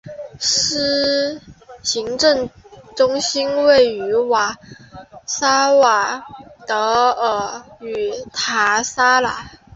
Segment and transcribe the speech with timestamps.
[1.83, 2.49] 行政
[2.95, 4.09] 中心位于
[5.27, 6.25] 萨瓦
[6.65, 6.73] 德
[7.11, 9.51] 尔与塔拉萨。